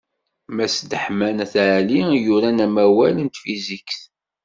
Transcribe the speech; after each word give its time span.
Mass 0.55 0.77
Deḥman 0.91 1.37
At 1.45 1.53
Ɛli 1.73 2.01
i 2.15 2.17
yuran 2.25 2.63
amawal 2.65 3.15
n 3.19 3.27
tfizikt. 3.29 3.99